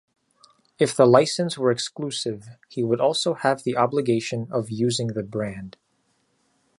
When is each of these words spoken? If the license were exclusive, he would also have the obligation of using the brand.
If 0.79 0.95
the 0.95 1.05
license 1.05 1.59
were 1.59 1.69
exclusive, 1.69 2.47
he 2.69 2.81
would 2.83 2.99
also 2.99 3.35
have 3.35 3.61
the 3.61 3.77
obligation 3.77 4.47
of 4.49 4.71
using 4.71 5.09
the 5.09 5.21
brand. 5.21 5.77